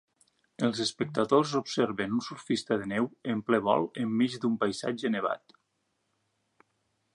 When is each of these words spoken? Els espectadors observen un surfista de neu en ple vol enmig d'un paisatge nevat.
Els 0.67 0.79
espectadors 0.85 1.51
observen 1.59 2.15
un 2.15 2.23
surfista 2.29 2.79
de 2.85 2.89
neu 2.93 3.07
en 3.35 3.45
ple 3.51 3.61
vol 3.69 3.87
enmig 4.07 4.41
d'un 4.47 4.59
paisatge 4.65 5.15
nevat. 5.19 5.57